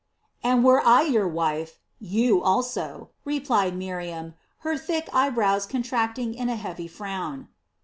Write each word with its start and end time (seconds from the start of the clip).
"And 0.43 0.63
were 0.63 0.83
I 0.83 1.03
your 1.03 1.27
wife, 1.27 1.77
you 1.99 2.41
also," 2.41 3.11
replied 3.23 3.77
Miriam, 3.77 4.33
her 4.61 4.75
thick 4.75 5.07
eye 5.13 5.29
brows 5.29 5.67
contracting 5.67 6.33
in 6.33 6.49
a 6.49 6.55
heavy 6.55 6.87
frown. 6.87 7.49